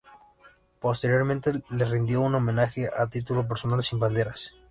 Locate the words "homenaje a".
2.33-3.05